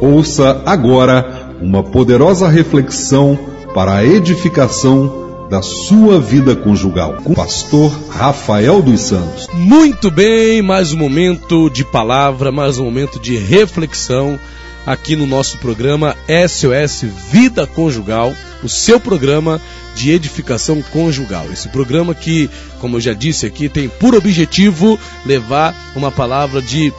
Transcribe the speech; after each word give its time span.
Ouça 0.00 0.62
agora 0.64 1.56
uma 1.60 1.82
poderosa 1.82 2.48
reflexão 2.48 3.36
para 3.74 3.96
a 3.96 4.04
edificação 4.04 5.46
da 5.50 5.60
sua 5.60 6.20
vida 6.20 6.54
conjugal 6.54 7.14
com 7.24 7.32
o 7.32 7.34
pastor 7.34 7.90
Rafael 8.08 8.80
dos 8.80 9.00
Santos. 9.00 9.48
Muito 9.54 10.10
bem, 10.10 10.62
mais 10.62 10.92
um 10.92 10.96
momento 10.98 11.68
de 11.70 11.84
palavra, 11.84 12.52
mais 12.52 12.78
um 12.78 12.84
momento 12.84 13.18
de 13.18 13.36
reflexão 13.36 14.38
aqui 14.86 15.16
no 15.16 15.26
nosso 15.26 15.58
programa 15.58 16.16
SOS 16.48 17.04
Vida 17.32 17.66
Conjugal, 17.66 18.32
o 18.62 18.68
seu 18.68 19.00
programa 19.00 19.60
de 19.96 20.12
edificação 20.12 20.80
conjugal. 20.92 21.46
Esse 21.52 21.68
programa 21.68 22.14
que, 22.14 22.48
como 22.80 22.96
eu 22.96 23.00
já 23.00 23.12
disse 23.12 23.46
aqui, 23.46 23.68
tem 23.68 23.88
por 23.88 24.14
objetivo 24.14 24.98
levar 25.26 25.74
uma 25.96 26.12
palavra 26.12 26.62
de 26.62 26.92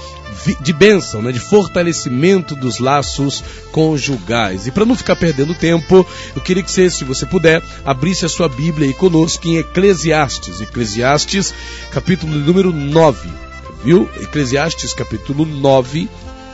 de 0.59 0.73
bênção, 0.73 1.21
né, 1.21 1.31
de 1.31 1.39
fortalecimento 1.39 2.55
dos 2.55 2.79
laços 2.79 3.43
conjugais. 3.71 4.67
E 4.67 4.71
para 4.71 4.85
não 4.85 4.95
ficar 4.95 5.15
perdendo 5.15 5.53
tempo, 5.53 6.05
eu 6.35 6.41
queria 6.41 6.63
que 6.63 6.71
você, 6.71 6.89
se 6.89 7.03
você 7.03 7.25
puder, 7.25 7.61
abrisse 7.85 8.25
a 8.25 8.29
sua 8.29 8.49
Bíblia 8.49 8.87
aí 8.87 8.93
conosco 8.93 9.47
em 9.47 9.57
Eclesiastes, 9.57 10.61
Eclesiastes, 10.61 11.53
capítulo 11.91 12.35
número 12.35 12.71
9. 12.71 13.29
Viu? 13.83 14.09
Eclesiastes, 14.21 14.93
capítulo 14.93 15.45
9, 15.45 16.09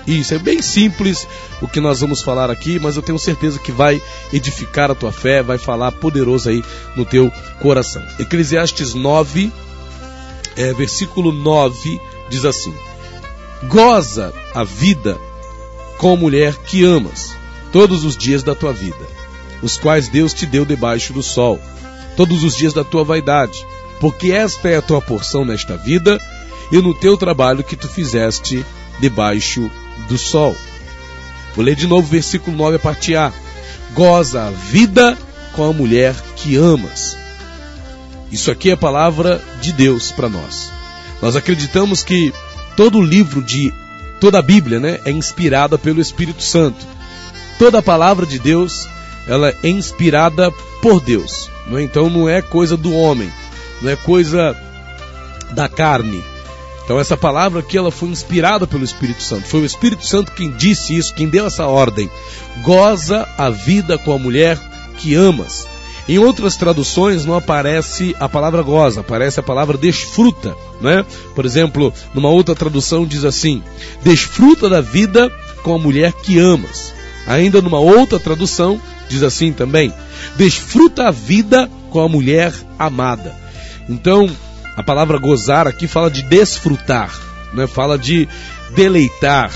isso 0.07 0.35
é 0.35 0.37
bem 0.37 0.61
simples 0.61 1.27
o 1.61 1.67
que 1.67 1.79
nós 1.79 1.99
vamos 1.99 2.21
falar 2.21 2.51
aqui, 2.51 2.79
mas 2.79 2.95
eu 2.95 3.01
tenho 3.01 3.17
certeza 3.17 3.57
que 3.57 3.71
vai 3.71 4.01
edificar 4.31 4.91
a 4.91 4.95
tua 4.95 5.11
fé, 5.11 5.41
vai 5.41 5.57
falar 5.57 5.91
poderoso 5.93 6.49
aí 6.49 6.63
no 6.95 7.03
teu 7.03 7.31
coração. 7.59 8.03
Eclesiastes 8.19 8.93
9, 8.93 9.51
é, 10.55 10.73
versículo 10.73 11.31
9, 11.31 11.99
diz 12.29 12.45
assim: 12.45 12.73
Goza 13.63 14.33
a 14.53 14.63
vida 14.63 15.17
com 15.97 16.13
a 16.13 16.17
mulher 16.17 16.55
que 16.57 16.83
amas, 16.83 17.35
todos 17.71 18.03
os 18.03 18.17
dias 18.17 18.43
da 18.43 18.53
tua 18.53 18.73
vida, 18.73 19.07
os 19.61 19.77
quais 19.77 20.09
Deus 20.09 20.33
te 20.33 20.45
deu 20.45 20.65
debaixo 20.65 21.13
do 21.13 21.23
sol, 21.23 21.59
todos 22.15 22.43
os 22.43 22.55
dias 22.55 22.73
da 22.73 22.83
tua 22.83 23.03
vaidade, 23.03 23.65
porque 23.99 24.31
esta 24.31 24.69
é 24.69 24.77
a 24.77 24.81
tua 24.81 25.01
porção 25.01 25.45
nesta 25.45 25.77
vida 25.77 26.19
e 26.71 26.77
no 26.77 26.93
teu 26.93 27.17
trabalho 27.17 27.63
que 27.63 27.75
tu 27.75 27.87
fizeste 27.87 28.65
debaixo 28.99 29.69
do 30.07 30.17
sol. 30.17 30.55
Vou 31.55 31.63
ler 31.63 31.75
de 31.75 31.87
novo 31.87 32.07
o 32.07 32.11
versículo 32.11 32.55
9 32.55 32.75
a 32.75 32.79
parte 32.79 33.15
A. 33.15 33.31
Goza 33.93 34.43
a 34.43 34.51
vida 34.51 35.17
com 35.53 35.69
a 35.69 35.73
mulher 35.73 36.13
que 36.35 36.57
amas. 36.57 37.17
Isso 38.31 38.51
aqui 38.51 38.69
é 38.69 38.73
a 38.73 38.77
palavra 38.77 39.41
de 39.61 39.71
Deus 39.71 40.11
para 40.11 40.27
nós. 40.27 40.69
Nós 41.21 41.35
acreditamos 41.35 42.03
que 42.03 42.33
todo 42.75 43.01
livro 43.01 43.41
de 43.41 43.73
toda 44.19 44.39
a 44.39 44.41
Bíblia, 44.41 44.79
né, 44.79 44.99
é 45.05 45.11
inspirada 45.11 45.77
pelo 45.77 46.01
Espírito 46.01 46.43
Santo. 46.43 46.85
Toda 47.59 47.79
a 47.79 47.83
palavra 47.83 48.25
de 48.25 48.39
Deus, 48.39 48.87
ela 49.27 49.53
é 49.63 49.69
inspirada 49.69 50.51
por 50.81 50.99
Deus. 50.99 51.49
Não 51.67 51.77
é? 51.77 51.83
Então 51.83 52.09
não 52.09 52.29
é 52.29 52.41
coisa 52.41 52.77
do 52.77 52.93
homem, 52.93 53.31
não 53.81 53.89
é 53.89 53.95
coisa 53.95 54.55
da 55.51 55.67
carne, 55.67 56.23
então 56.85 56.99
essa 56.99 57.17
palavra 57.17 57.61
aqui 57.61 57.77
ela 57.77 57.89
foi 57.89 58.09
inspirada 58.09 58.67
pelo 58.67 58.83
Espírito 58.83 59.23
Santo. 59.23 59.47
Foi 59.47 59.61
o 59.61 59.65
Espírito 59.65 60.05
Santo 60.05 60.31
quem 60.31 60.51
disse 60.51 60.95
isso, 60.95 61.13
quem 61.13 61.27
deu 61.27 61.47
essa 61.47 61.65
ordem. 61.65 62.09
Goza 62.61 63.27
a 63.37 63.49
vida 63.49 63.97
com 63.97 64.13
a 64.13 64.19
mulher 64.19 64.57
que 64.97 65.15
amas. 65.15 65.67
Em 66.07 66.19
outras 66.19 66.55
traduções 66.55 67.25
não 67.25 67.35
aparece 67.35 68.15
a 68.19 68.29
palavra 68.29 68.61
goza, 68.61 69.01
aparece 69.01 69.39
a 69.39 69.43
palavra 69.43 69.75
desfruta, 69.77 70.55
né? 70.79 71.03
Por 71.33 71.45
exemplo, 71.45 71.91
numa 72.13 72.29
outra 72.29 72.53
tradução 72.53 73.05
diz 73.05 73.25
assim: 73.25 73.63
desfruta 74.03 74.69
da 74.69 74.81
vida 74.81 75.31
com 75.63 75.73
a 75.73 75.79
mulher 75.79 76.13
que 76.13 76.37
amas. 76.37 76.93
Ainda 77.25 77.59
numa 77.59 77.79
outra 77.79 78.19
tradução 78.19 78.79
diz 79.09 79.23
assim 79.23 79.51
também: 79.51 79.91
desfruta 80.35 81.07
a 81.07 81.11
vida 81.11 81.69
com 81.89 81.99
a 81.99 82.07
mulher 82.07 82.53
amada. 82.77 83.35
Então, 83.89 84.29
a 84.75 84.83
palavra 84.83 85.17
gozar 85.17 85.67
aqui 85.67 85.87
fala 85.87 86.11
de 86.11 86.21
desfrutar, 86.21 87.11
né? 87.51 87.65
fala 87.65 87.97
de 87.97 88.27
deleitar, 88.75 89.51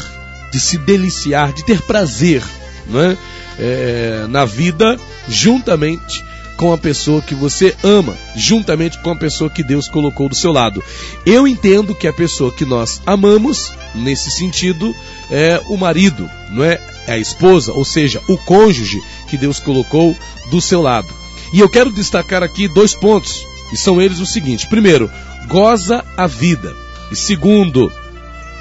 de 0.51 0.59
se 0.59 0.79
deliciar, 0.79 1.53
de 1.53 1.63
ter 1.63 1.81
prazer 1.83 2.43
né? 2.89 3.17
É, 3.59 4.25
na 4.29 4.45
vida 4.45 4.97
juntamente 5.27 6.23
com 6.59 6.73
a 6.73 6.77
pessoa 6.77 7.21
que 7.21 7.33
você 7.33 7.73
ama, 7.81 8.17
juntamente 8.35 8.99
com 8.99 9.11
a 9.11 9.15
pessoa 9.15 9.49
que 9.49 9.63
Deus 9.63 9.87
colocou 9.87 10.27
do 10.27 10.35
seu 10.35 10.51
lado. 10.51 10.83
Eu 11.25 11.47
entendo 11.47 11.95
que 11.95 12.05
a 12.05 12.11
pessoa 12.11 12.51
que 12.51 12.65
nós 12.65 13.01
amamos, 13.05 13.71
nesse 13.95 14.29
sentido, 14.29 14.93
é 15.31 15.61
o 15.69 15.77
marido, 15.77 16.29
não 16.51 16.65
é? 16.65 16.77
É 17.07 17.13
a 17.13 17.17
esposa, 17.17 17.71
ou 17.71 17.85
seja, 17.85 18.21
o 18.27 18.37
cônjuge 18.37 19.01
que 19.29 19.37
Deus 19.37 19.57
colocou 19.57 20.13
do 20.51 20.59
seu 20.59 20.81
lado. 20.81 21.07
E 21.53 21.61
eu 21.61 21.69
quero 21.69 21.93
destacar 21.93 22.43
aqui 22.43 22.67
dois 22.67 22.93
pontos 22.93 23.47
e 23.71 23.77
são 23.77 24.01
eles 24.01 24.19
os 24.19 24.33
seguintes: 24.33 24.65
primeiro, 24.65 25.09
goza 25.47 26.03
a 26.17 26.27
vida. 26.27 26.75
E 27.09 27.15
segundo, 27.15 27.89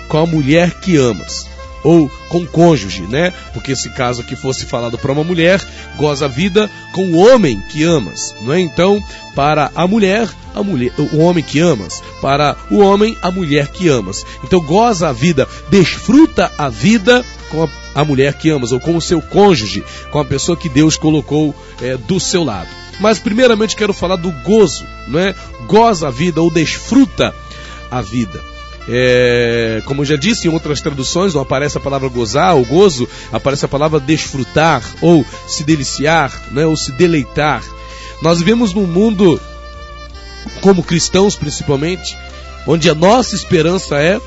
com 0.06 0.18
a 0.18 0.26
mulher 0.26 0.78
que 0.78 0.96
amas. 0.96 1.47
Ou 1.84 2.10
com 2.28 2.46
cônjuge, 2.46 3.02
né? 3.02 3.32
Porque 3.52 3.72
esse 3.72 3.90
caso 3.90 4.20
aqui 4.20 4.34
fosse 4.36 4.66
falado 4.66 4.98
para 4.98 5.12
uma 5.12 5.24
mulher, 5.24 5.60
goza 5.96 6.24
a 6.24 6.28
vida 6.28 6.70
com 6.92 7.06
o 7.06 7.16
homem 7.16 7.60
que 7.70 7.84
amas, 7.84 8.34
não 8.42 8.52
é? 8.52 8.60
Então, 8.60 9.02
para 9.34 9.70
a 9.74 9.86
mulher, 9.86 10.28
a 10.54 10.62
mulher, 10.62 10.92
o 10.98 11.18
homem 11.18 11.44
que 11.44 11.60
amas, 11.60 12.02
para 12.20 12.56
o 12.70 12.78
homem, 12.78 13.16
a 13.22 13.30
mulher 13.30 13.68
que 13.68 13.88
amas. 13.88 14.24
Então, 14.42 14.60
goza 14.60 15.08
a 15.08 15.12
vida, 15.12 15.48
desfruta 15.70 16.50
a 16.58 16.68
vida 16.68 17.24
com 17.50 17.64
a, 17.64 17.68
a 17.94 18.04
mulher 18.04 18.34
que 18.34 18.50
amas, 18.50 18.72
ou 18.72 18.80
com 18.80 18.96
o 18.96 19.00
seu 19.00 19.22
cônjuge, 19.22 19.84
com 20.10 20.18
a 20.18 20.24
pessoa 20.24 20.56
que 20.56 20.68
Deus 20.68 20.96
colocou 20.96 21.54
é, 21.80 21.96
do 21.96 22.18
seu 22.18 22.44
lado. 22.44 22.68
Mas 23.00 23.18
primeiramente 23.18 23.76
quero 23.76 23.92
falar 23.92 24.16
do 24.16 24.32
gozo, 24.42 24.84
não 25.06 25.20
é? 25.20 25.34
Goza 25.66 26.08
a 26.08 26.10
vida 26.10 26.42
ou 26.42 26.50
desfruta 26.50 27.34
a 27.90 28.00
vida. 28.02 28.42
É, 28.90 29.82
como 29.84 30.04
já 30.04 30.16
disse 30.16 30.48
em 30.48 30.50
outras 30.50 30.80
traduções, 30.80 31.34
não 31.34 31.42
aparece 31.42 31.76
a 31.76 31.80
palavra 31.80 32.08
gozar 32.08 32.54
ou 32.54 32.64
gozo, 32.64 33.06
aparece 33.30 33.64
a 33.64 33.68
palavra 33.68 34.00
desfrutar 34.00 34.82
ou 35.02 35.24
se 35.46 35.62
deliciar, 35.62 36.32
né, 36.50 36.64
ou 36.64 36.76
se 36.76 36.92
deleitar. 36.92 37.62
Nós 38.22 38.38
vivemos 38.38 38.72
num 38.72 38.86
mundo, 38.86 39.38
como 40.62 40.82
cristãos 40.82 41.36
principalmente, 41.36 42.16
onde 42.66 42.88
a 42.88 42.94
nossa 42.94 43.34
esperança 43.34 43.96
é 43.96 44.18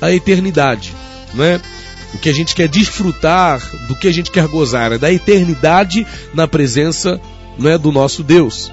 a 0.00 0.12
eternidade, 0.12 0.94
né? 1.34 1.60
O 2.12 2.18
que 2.18 2.28
a 2.28 2.32
gente 2.32 2.54
quer 2.54 2.68
desfrutar, 2.68 3.60
do 3.86 3.94
que 3.94 4.08
a 4.08 4.12
gente 4.12 4.30
quer 4.30 4.46
gozar, 4.48 4.92
é 4.92 4.98
da 4.98 5.12
eternidade 5.12 6.06
na 6.34 6.48
presença 6.48 7.20
não 7.56 7.70
é 7.70 7.78
do 7.78 7.92
nosso 7.92 8.22
Deus. 8.22 8.72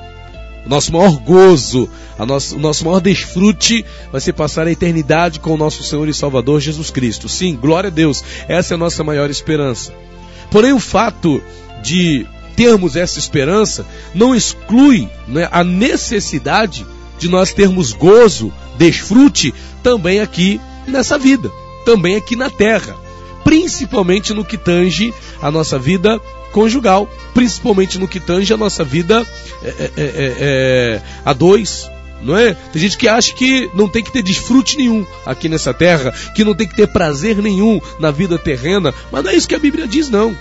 O 0.67 0.69
nosso 0.69 0.91
maior 0.91 1.17
gozo, 1.19 1.89
a 2.19 2.25
nosso, 2.25 2.57
o 2.57 2.59
nosso 2.59 2.83
maior 2.83 2.99
desfrute 2.99 3.85
vai 4.11 4.19
ser 4.19 4.33
passar 4.33 4.67
a 4.67 4.71
eternidade 4.71 5.39
com 5.39 5.53
o 5.53 5.57
nosso 5.57 5.81
Senhor 5.81 6.09
e 6.09 6.13
Salvador 6.13 6.59
Jesus 6.59 6.91
Cristo. 6.91 7.29
Sim, 7.29 7.55
glória 7.55 7.87
a 7.87 7.91
Deus, 7.91 8.21
essa 8.49 8.73
é 8.73 8.75
a 8.75 8.77
nossa 8.77 9.01
maior 9.01 9.29
esperança. 9.29 9.93
Porém, 10.51 10.73
o 10.73 10.79
fato 10.79 11.41
de 11.81 12.27
termos 12.57 12.97
essa 12.97 13.17
esperança 13.17 13.85
não 14.13 14.35
exclui 14.35 15.07
né, 15.25 15.47
a 15.53 15.63
necessidade 15.63 16.85
de 17.17 17.29
nós 17.29 17.53
termos 17.53 17.93
gozo, 17.93 18.51
desfrute 18.77 19.53
também 19.81 20.19
aqui 20.19 20.59
nessa 20.85 21.17
vida, 21.17 21.49
também 21.85 22.17
aqui 22.17 22.35
na 22.35 22.49
terra, 22.49 22.93
principalmente 23.41 24.33
no 24.33 24.43
que 24.43 24.57
tange 24.57 25.13
a 25.41 25.49
nossa 25.49 25.79
vida 25.79 26.19
conjugal, 26.51 27.09
principalmente 27.33 27.97
no 27.97 28.07
que 28.07 28.19
tange 28.19 28.53
a 28.53 28.57
nossa 28.57 28.83
vida 28.83 29.25
é, 29.63 29.67
é, 29.67 29.73
é, 29.83 29.91
é, 29.97 30.35
é 30.39 31.01
a 31.25 31.33
dois. 31.33 31.89
Não 32.21 32.35
é? 32.35 32.55
Tem 32.73 32.81
gente 32.81 32.97
que 32.97 33.07
acha 33.07 33.31
que 33.33 33.69
não 33.75 33.87
tem 33.87 34.03
que 34.03 34.11
ter 34.11 34.23
desfrute 34.23 34.75
nenhum 34.75 35.05
aqui 35.25 35.47
nessa 35.47 35.73
terra, 35.73 36.11
que 36.33 36.43
não 36.43 36.55
tem 36.55 36.67
que 36.67 36.75
ter 36.75 36.87
prazer 36.87 37.37
nenhum 37.37 37.79
na 37.99 38.09
vida 38.09 38.39
terrena, 38.39 38.91
mas 39.11 39.23
não 39.23 39.31
é 39.31 39.35
isso 39.35 39.47
que 39.47 39.53
a 39.53 39.59
Bíblia 39.59 39.87
diz, 39.87 40.09
não. 40.09 40.35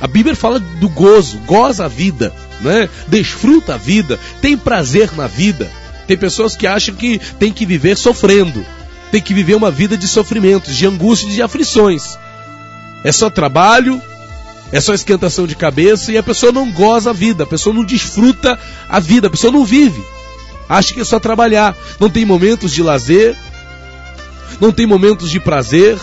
A 0.00 0.08
Bíblia 0.08 0.34
fala 0.34 0.58
do 0.58 0.88
gozo, 0.88 1.38
goza 1.46 1.84
a 1.84 1.88
vida, 1.88 2.34
né? 2.60 2.88
desfruta 3.06 3.74
a 3.74 3.78
vida, 3.78 4.18
tem 4.40 4.56
prazer 4.56 5.12
na 5.16 5.28
vida. 5.28 5.70
Tem 6.08 6.16
pessoas 6.16 6.56
que 6.56 6.66
acham 6.66 6.94
que 6.96 7.20
tem 7.38 7.52
que 7.52 7.64
viver 7.64 7.96
sofrendo, 7.96 8.66
tem 9.12 9.20
que 9.20 9.32
viver 9.32 9.54
uma 9.54 9.70
vida 9.70 9.96
de 9.96 10.08
sofrimentos, 10.08 10.74
de 10.76 10.86
angústias, 10.86 11.32
de 11.32 11.40
aflições. 11.40 12.18
É 13.04 13.12
só 13.12 13.30
trabalho, 13.30 14.02
é 14.72 14.80
só 14.80 14.94
esquentação 14.94 15.46
de 15.46 15.54
cabeça 15.54 16.10
e 16.10 16.16
a 16.16 16.22
pessoa 16.22 16.50
não 16.50 16.72
goza 16.72 17.10
a 17.10 17.12
vida, 17.12 17.44
a 17.44 17.46
pessoa 17.46 17.74
não 17.74 17.84
desfruta 17.84 18.58
a 18.88 18.98
vida, 18.98 19.26
a 19.26 19.30
pessoa 19.30 19.52
não 19.52 19.64
vive. 19.64 20.02
Acha 20.68 20.94
que 20.94 21.00
é 21.00 21.04
só 21.04 21.20
trabalhar, 21.20 21.76
não 22.00 22.08
tem 22.08 22.24
momentos 22.24 22.72
de 22.72 22.82
lazer, 22.82 23.36
não 24.58 24.72
tem 24.72 24.86
momentos 24.86 25.30
de 25.30 25.38
prazer, 25.38 25.98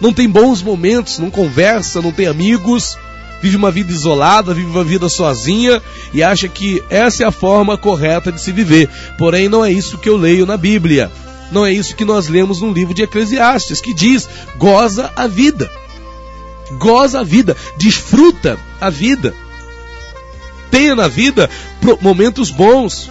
não 0.00 0.12
tem 0.12 0.28
bons 0.28 0.62
momentos, 0.62 1.18
não 1.18 1.30
conversa, 1.30 2.00
não 2.00 2.10
tem 2.10 2.26
amigos, 2.26 2.96
vive 3.42 3.56
uma 3.56 3.70
vida 3.70 3.92
isolada, 3.92 4.54
vive 4.54 4.70
uma 4.70 4.84
vida 4.84 5.08
sozinha 5.10 5.82
e 6.14 6.22
acha 6.22 6.48
que 6.48 6.82
essa 6.88 7.22
é 7.22 7.26
a 7.26 7.30
forma 7.30 7.76
correta 7.76 8.32
de 8.32 8.40
se 8.40 8.50
viver. 8.50 8.88
Porém, 9.18 9.48
não 9.48 9.62
é 9.62 9.70
isso 9.70 9.98
que 9.98 10.08
eu 10.08 10.16
leio 10.16 10.46
na 10.46 10.56
Bíblia. 10.56 11.10
Não 11.52 11.64
é 11.64 11.72
isso 11.72 11.94
que 11.94 12.04
nós 12.04 12.28
lemos 12.28 12.60
no 12.60 12.72
livro 12.72 12.94
de 12.94 13.02
Eclesiastes, 13.02 13.80
que 13.80 13.94
diz: 13.94 14.28
goza 14.56 15.12
a 15.14 15.26
vida. 15.26 15.70
Goza 16.72 17.20
a 17.20 17.22
vida, 17.22 17.56
desfruta 17.76 18.58
a 18.80 18.90
vida. 18.90 19.34
Tenha 20.70 20.94
na 20.94 21.08
vida 21.08 21.48
momentos 22.00 22.50
bons. 22.50 23.10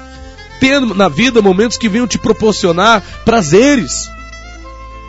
Tenha 0.59 0.81
na 0.81 1.09
vida 1.09 1.41
momentos 1.41 1.77
que 1.77 1.89
venham 1.89 2.07
te 2.07 2.17
proporcionar 2.17 3.01
prazeres. 3.23 4.09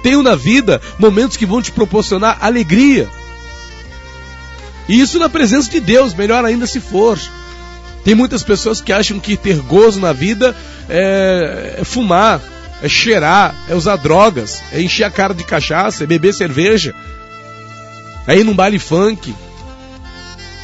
Tenha 0.03 0.23
na 0.23 0.37
vida 0.37 0.81
momentos 0.99 1.37
que 1.37 1.47
vão 1.47 1.61
te 1.61 1.73
proporcionar 1.73 2.39
alegria. 2.41 3.09
E 4.89 5.01
isso 5.01 5.19
na 5.19 5.29
presença 5.29 5.71
de 5.71 5.81
Deus, 5.81 6.15
melhor 6.15 6.45
ainda 6.45 6.67
se 6.67 6.81
for. 6.81 7.19
Tem 8.05 8.15
muitas 8.15 8.43
pessoas 8.45 8.81
que 8.81 8.93
acham 8.93 9.19
que 9.19 9.37
ter 9.37 9.57
gozo 9.57 9.99
na 9.99 10.13
vida 10.13 10.55
é, 10.89 11.79
é 11.81 11.85
fumar, 11.85 12.41
é 12.81 12.89
cheirar, 12.89 13.53
é 13.69 13.75
usar 13.75 13.97
drogas, 13.97 14.63
é 14.73 14.81
encher 14.81 15.05
a 15.05 15.11
cara 15.11 15.35
de 15.35 15.43
cachaça, 15.43 16.05
é 16.05 16.07
beber 16.07 16.33
cerveja, 16.33 16.95
é 18.27 18.37
ir 18.37 18.45
num 18.45 18.55
baile 18.55 18.79
funk, 18.79 19.35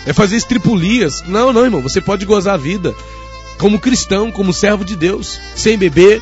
é 0.07 0.13
fazer 0.13 0.37
estripulias. 0.37 1.23
Não, 1.27 1.53
não, 1.53 1.65
irmão, 1.65 1.81
você 1.81 2.01
pode 2.01 2.25
gozar 2.25 2.55
a 2.55 2.59
vida 2.59 2.95
como 3.59 3.79
cristão, 3.79 4.33
como 4.33 4.53
servo 4.53 4.85
de 4.85 4.97
Deus, 4.97 5.39
sem 5.55 5.79
beber. 5.79 6.21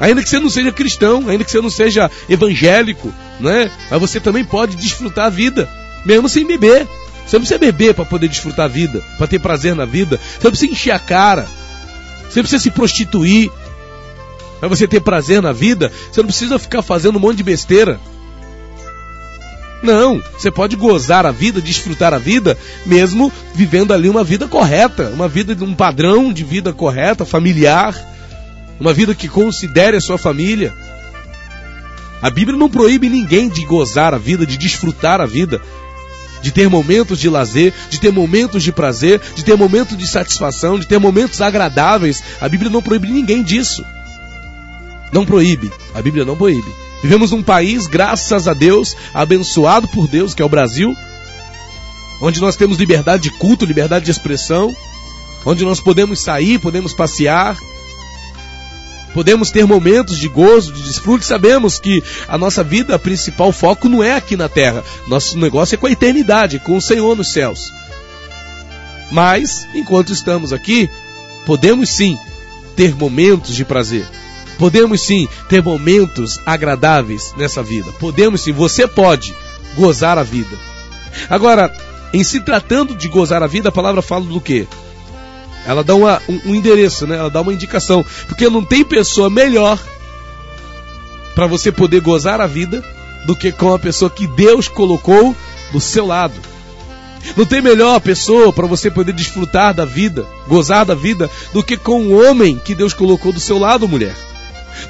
Ainda 0.00 0.22
que 0.22 0.28
você 0.28 0.38
não 0.38 0.48
seja 0.48 0.70
cristão, 0.70 1.28
ainda 1.28 1.42
que 1.44 1.50
você 1.50 1.60
não 1.60 1.70
seja 1.70 2.10
evangélico, 2.28 3.12
né? 3.40 3.70
Mas 3.90 4.00
você 4.00 4.20
também 4.20 4.44
pode 4.44 4.76
desfrutar 4.76 5.26
a 5.26 5.30
vida, 5.30 5.68
mesmo 6.04 6.28
sem 6.28 6.46
beber. 6.46 6.86
Você 7.26 7.36
não 7.36 7.40
precisa 7.40 7.58
beber 7.58 7.94
para 7.94 8.04
poder 8.04 8.28
desfrutar 8.28 8.66
a 8.66 8.68
vida, 8.68 9.02
para 9.18 9.26
ter 9.26 9.40
prazer 9.40 9.74
na 9.74 9.84
vida. 9.84 10.18
Você 10.18 10.44
não 10.44 10.50
precisa 10.52 10.72
encher 10.72 10.92
a 10.92 10.98
cara. 10.98 11.46
Você 12.22 12.38
não 12.38 12.44
precisa 12.44 12.62
se 12.62 12.70
prostituir. 12.70 13.50
Para 14.60 14.68
você 14.68 14.86
ter 14.86 15.00
prazer 15.00 15.42
na 15.42 15.52
vida, 15.52 15.92
você 16.10 16.20
não 16.20 16.28
precisa 16.28 16.58
ficar 16.58 16.82
fazendo 16.82 17.16
um 17.16 17.20
monte 17.20 17.38
de 17.38 17.42
besteira. 17.42 18.00
Não, 19.82 20.20
você 20.32 20.50
pode 20.50 20.74
gozar 20.74 21.24
a 21.24 21.30
vida, 21.30 21.60
desfrutar 21.60 22.12
a 22.12 22.18
vida, 22.18 22.58
mesmo 22.84 23.32
vivendo 23.54 23.92
ali 23.92 24.08
uma 24.08 24.24
vida 24.24 24.48
correta, 24.48 25.10
uma 25.10 25.28
vida 25.28 25.54
de 25.54 25.62
um 25.62 25.74
padrão 25.74 26.32
de 26.32 26.42
vida 26.42 26.72
correta, 26.72 27.24
familiar, 27.24 27.94
uma 28.80 28.92
vida 28.92 29.14
que 29.14 29.28
considere 29.28 29.96
a 29.96 30.00
sua 30.00 30.18
família. 30.18 30.74
A 32.20 32.28
Bíblia 32.28 32.58
não 32.58 32.68
proíbe 32.68 33.08
ninguém 33.08 33.48
de 33.48 33.64
gozar 33.64 34.12
a 34.12 34.18
vida, 34.18 34.44
de 34.44 34.56
desfrutar 34.56 35.20
a 35.20 35.26
vida, 35.26 35.60
de 36.42 36.50
ter 36.50 36.68
momentos 36.68 37.20
de 37.20 37.28
lazer, 37.28 37.72
de 37.88 38.00
ter 38.00 38.12
momentos 38.12 38.64
de 38.64 38.72
prazer, 38.72 39.20
de 39.36 39.44
ter 39.44 39.56
momentos 39.56 39.96
de 39.96 40.06
satisfação, 40.06 40.78
de 40.78 40.86
ter 40.86 40.98
momentos 40.98 41.40
agradáveis. 41.40 42.22
A 42.40 42.48
Bíblia 42.48 42.70
não 42.70 42.82
proíbe 42.82 43.08
ninguém 43.08 43.44
disso. 43.44 43.84
Não 45.12 45.24
proíbe. 45.24 45.70
A 45.94 46.02
Bíblia 46.02 46.24
não 46.24 46.36
proíbe. 46.36 46.87
Vivemos 47.02 47.30
num 47.30 47.42
país, 47.42 47.86
graças 47.86 48.48
a 48.48 48.54
Deus, 48.54 48.96
abençoado 49.14 49.86
por 49.88 50.08
Deus, 50.08 50.34
que 50.34 50.42
é 50.42 50.44
o 50.44 50.48
Brasil, 50.48 50.96
onde 52.20 52.40
nós 52.40 52.56
temos 52.56 52.78
liberdade 52.78 53.24
de 53.24 53.30
culto, 53.30 53.64
liberdade 53.64 54.04
de 54.04 54.10
expressão, 54.10 54.74
onde 55.46 55.64
nós 55.64 55.80
podemos 55.80 56.20
sair, 56.20 56.58
podemos 56.58 56.92
passear, 56.92 57.56
podemos 59.14 59.50
ter 59.50 59.64
momentos 59.66 60.18
de 60.18 60.28
gozo, 60.28 60.72
de 60.72 60.82
desfrute. 60.82 61.24
Sabemos 61.24 61.78
que 61.78 62.02
a 62.26 62.36
nossa 62.36 62.64
vida, 62.64 62.98
principal 62.98 63.52
foco 63.52 63.88
não 63.88 64.02
é 64.02 64.16
aqui 64.16 64.36
na 64.36 64.48
terra, 64.48 64.84
nosso 65.06 65.38
negócio 65.38 65.76
é 65.76 65.78
com 65.78 65.86
a 65.86 65.92
eternidade, 65.92 66.58
com 66.58 66.76
o 66.76 66.82
Senhor 66.82 67.16
nos 67.16 67.32
céus. 67.32 67.72
Mas, 69.10 69.66
enquanto 69.74 70.12
estamos 70.12 70.52
aqui, 70.52 70.90
podemos 71.46 71.88
sim 71.88 72.18
ter 72.76 72.94
momentos 72.94 73.54
de 73.54 73.64
prazer. 73.64 74.06
Podemos 74.58 75.02
sim 75.02 75.28
ter 75.48 75.62
momentos 75.62 76.40
agradáveis 76.44 77.32
nessa 77.36 77.62
vida. 77.62 77.92
Podemos 77.92 78.40
sim, 78.40 78.52
você 78.52 78.88
pode 78.88 79.34
gozar 79.76 80.18
a 80.18 80.24
vida. 80.24 80.56
Agora, 81.30 81.72
em 82.12 82.24
se 82.24 82.40
tratando 82.40 82.94
de 82.94 83.08
gozar 83.08 83.42
a 83.42 83.46
vida, 83.46 83.68
a 83.68 83.72
palavra 83.72 84.02
fala 84.02 84.24
do 84.24 84.40
quê? 84.40 84.66
Ela 85.64 85.84
dá 85.84 85.94
uma, 85.94 86.20
um, 86.28 86.40
um 86.46 86.54
endereço, 86.54 87.06
né? 87.06 87.16
Ela 87.16 87.30
dá 87.30 87.40
uma 87.40 87.52
indicação. 87.52 88.04
Porque 88.26 88.48
não 88.48 88.64
tem 88.64 88.84
pessoa 88.84 89.30
melhor 89.30 89.78
para 91.36 91.46
você 91.46 91.70
poder 91.70 92.00
gozar 92.00 92.40
a 92.40 92.46
vida 92.46 92.82
do 93.26 93.36
que 93.36 93.52
com 93.52 93.72
a 93.72 93.78
pessoa 93.78 94.10
que 94.10 94.26
Deus 94.26 94.66
colocou 94.66 95.36
do 95.70 95.80
seu 95.80 96.04
lado. 96.04 96.34
Não 97.36 97.44
tem 97.44 97.60
melhor 97.60 98.00
pessoa 98.00 98.52
para 98.52 98.66
você 98.66 98.90
poder 98.90 99.12
desfrutar 99.12 99.74
da 99.74 99.84
vida, 99.84 100.26
gozar 100.48 100.84
da 100.84 100.94
vida, 100.94 101.30
do 101.52 101.62
que 101.62 101.76
com 101.76 102.06
o 102.06 102.28
homem 102.28 102.58
que 102.64 102.74
Deus 102.74 102.94
colocou 102.94 103.32
do 103.32 103.40
seu 103.40 103.58
lado, 103.58 103.86
mulher 103.86 104.14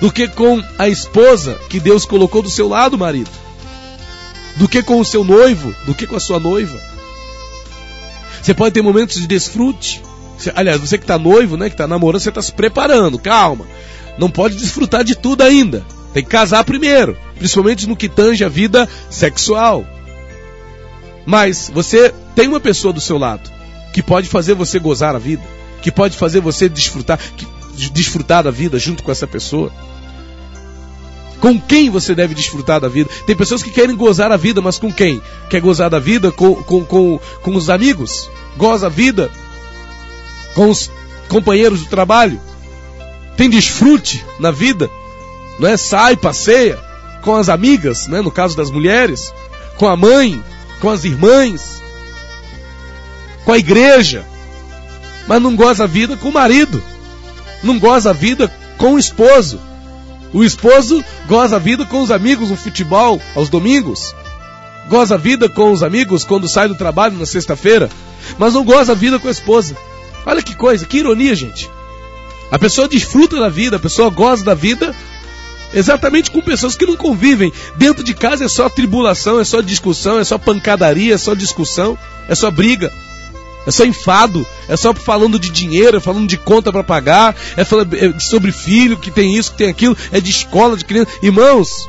do 0.01 0.13
que 0.13 0.29
com 0.29 0.63
a 0.79 0.89
esposa 0.89 1.59
que 1.69 1.81
Deus 1.81 2.05
colocou 2.05 2.43
do 2.43 2.51
seu 2.51 2.69
lado, 2.69 2.99
marido, 2.99 3.31
do 4.57 4.69
que 4.69 4.83
com 4.83 5.01
o 5.01 5.05
seu 5.05 5.25
noivo, 5.25 5.75
do 5.87 5.95
que 5.95 6.07
com 6.07 6.17
a 6.17 6.21
sua 6.21 6.39
noiva. 6.39 6.79
Você 8.43 8.55
pode 8.55 8.75
ter 8.75 8.83
momentos 8.83 9.21
de 9.21 9.27
desfrute. 9.27 10.03
aliás, 10.55 10.81
você 10.81 10.97
que 10.97 11.05
está 11.05 11.19
noivo, 11.19 11.57
né, 11.57 11.69
que 11.69 11.75
está 11.75 11.87
namorando, 11.87 12.21
você 12.21 12.29
está 12.29 12.43
se 12.43 12.53
preparando, 12.53 13.19
calma. 13.19 13.67
Não 14.19 14.31
pode 14.31 14.57
desfrutar 14.57 15.05
de 15.05 15.15
tudo 15.15 15.43
ainda. 15.43 15.85
Tem 16.13 16.25
que 16.25 16.31
casar 16.31 16.65
primeiro, 16.65 17.17
principalmente 17.37 17.87
no 17.87 17.97
que 17.97 18.09
tange 18.09 18.45
a 18.45 18.49
vida 18.49 18.89
sexual. 19.11 19.85
Mas 21.27 21.71
você 21.73 22.13
tem 22.35 22.49
uma 22.49 22.61
pessoa 22.61 22.93
do 22.93 23.01
seu 23.01 23.19
lado 23.19 23.51
que 23.93 24.03
pode 24.03 24.29
fazer 24.29 24.55
você 24.55 24.79
gozar 24.79 25.15
a 25.15 25.19
vida, 25.19 25.43
que 25.83 25.91
pode 25.93 26.17
fazer 26.17 26.41
você 26.41 26.69
desfrutar, 26.69 27.19
que 27.37 27.47
desfrutar 27.79 28.43
da 28.43 28.51
vida 28.51 28.79
junto 28.79 29.03
com 29.03 29.13
essa 29.13 29.27
pessoa? 29.27 29.73
Com 31.41 31.61
quem 31.61 31.89
você 31.89 32.15
deve 32.15 32.35
desfrutar 32.35 32.81
da 32.81 32.89
vida? 32.89 33.09
Tem 33.27 33.37
pessoas 33.37 33.63
que 33.63 33.71
querem 33.71 33.95
gozar 33.95 34.33
a 34.33 34.37
vida, 34.37 34.61
mas 34.61 34.79
com 34.79 34.93
quem? 34.93 35.23
Quer 35.49 35.61
gozar 35.61 35.89
da 35.89 36.01
vida 36.01 36.33
com, 36.33 36.55
com, 36.57 36.85
com, 36.85 37.21
com 37.43 37.55
os 37.55 37.71
amigos? 37.71 38.29
Goza 38.57 38.87
a 38.87 38.91
vida 38.91 39.31
com 40.55 40.69
os 40.69 40.91
companheiros 41.29 41.81
do 41.81 41.87
trabalho? 41.87 42.41
Tem 43.37 43.49
desfrute 43.49 44.25
na 44.41 44.51
vida? 44.51 44.91
Não 45.61 45.69
é? 45.69 45.77
Sai, 45.77 46.17
passeia 46.17 46.79
com 47.23 47.37
as 47.37 47.49
amigas, 47.49 48.09
né? 48.09 48.21
no 48.21 48.31
caso 48.31 48.57
das 48.57 48.71
mulheres, 48.71 49.33
com 49.77 49.87
a 49.87 49.97
mãe, 49.97 50.43
com 50.81 50.91
as 50.91 51.05
irmãs, 51.05 51.81
com 53.45 53.53
a 53.53 53.59
igreja, 53.59 54.27
mas 55.27 55.41
não 55.41 55.55
goza 55.55 55.85
a 55.85 55.87
vida 55.87 56.17
com 56.17 56.31
o 56.31 56.33
marido 56.33 56.83
não 57.63 57.79
goza 57.79 58.11
a 58.11 58.13
vida 58.13 58.53
com 58.77 58.95
o 58.95 58.99
esposo. 58.99 59.61
O 60.33 60.45
esposo 60.45 61.05
goza 61.27 61.57
a 61.57 61.59
vida 61.59 61.85
com 61.87 62.01
os 62.01 62.11
amigos 62.11 62.51
no 62.51 62.57
futebol 62.57 63.21
aos 63.35 63.49
domingos. 63.49 64.15
Goza 64.89 65.15
a 65.15 65.19
vida 65.19 65.49
com 65.49 65.73
os 65.73 65.83
amigos 65.83 66.25
quando 66.25 66.49
sai 66.49 66.69
do 66.69 66.75
trabalho 66.75 67.19
na 67.19 67.27
sexta-feira. 67.27 67.89
Mas 68.39 68.55
não 68.55 68.65
goza 68.65 68.93
a 68.93 68.95
vida 68.95 69.19
com 69.19 69.29
a 69.29 69.31
esposa. 69.31 69.77
Olha 70.27 70.43
que 70.43 70.55
coisa, 70.55 70.85
que 70.85 70.99
ironia, 70.99 71.35
gente. 71.35 71.71
A 72.51 72.59
pessoa 72.59 72.89
desfruta 72.89 73.39
da 73.39 73.49
vida, 73.49 73.77
a 73.77 73.81
pessoa 73.81 74.11
goza 74.11 74.45
da 74.45 74.55
vida 74.55 74.95
exatamente 75.73 76.31
com 76.31 76.41
pessoas 76.41 76.75
que 76.75 76.87
não 76.87 76.97
convivem. 76.97 77.53
Dentro 77.77 78.03
de 78.03 78.15
casa 78.15 78.45
é 78.45 78.49
só 78.49 78.69
tribulação, 78.69 79.39
é 79.41 79.45
só 79.45 79.61
discussão, 79.61 80.19
é 80.19 80.25
só 80.25 80.39
pancadaria, 80.39 81.15
é 81.15 81.19
só 81.19 81.35
discussão, 81.35 81.99
é 82.29 82.35
só 82.35 82.51
briga 82.51 82.93
é 83.69 83.71
só 83.71 83.85
enfado, 83.85 84.47
é 84.67 84.79
só 84.79 84.95
falando 84.95 85.39
de 85.39 85.51
dinheiro, 85.51 85.99
é 85.99 86.01
falando 86.01 86.27
de 86.27 86.39
conta 86.39 86.73
para 86.73 86.83
pagar, 86.83 87.37
é 87.55 87.61
é 87.61 88.19
sobre 88.19 88.51
filho 88.51 88.97
que 88.97 89.11
tem 89.11 89.37
isso, 89.37 89.53
que 89.53 89.59
tem 89.59 89.69
aquilo, 89.69 89.95
é 90.11 90.19
de 90.23 90.31
escola, 90.31 90.75
de 90.75 90.87
criança. 90.87 91.11
Irmãos, 91.23 91.87